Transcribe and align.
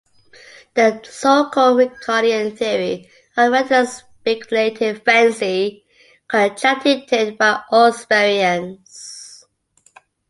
The 0.73 0.99
so-called 1.07 1.77
Ricardian 1.77 2.55
theory 2.57 3.07
of 3.37 3.51
rent 3.51 3.67
is 3.67 3.71
a 3.71 3.85
speculative 3.97 5.03
fancy, 5.03 5.85
contradicted 6.27 7.37
by 7.37 7.61
all 7.69 7.89
experience. 7.89 9.45